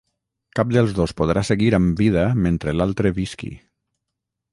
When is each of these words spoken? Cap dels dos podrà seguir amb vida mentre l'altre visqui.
Cap 0.59 0.69
dels 0.75 0.95
dos 0.99 1.13
podrà 1.19 1.43
seguir 1.49 1.69
amb 1.79 2.01
vida 2.05 2.23
mentre 2.47 2.73
l'altre 2.79 3.13
visqui. 3.19 3.51